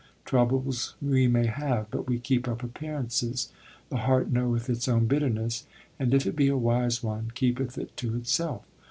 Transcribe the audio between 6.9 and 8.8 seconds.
one, keepeth it to itself.